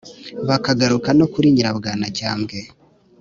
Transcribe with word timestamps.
Bakagaruka 0.47 1.09
no 1.19 1.25
kuri 1.33 1.47
Nyirabwanacyambwe 1.53 2.59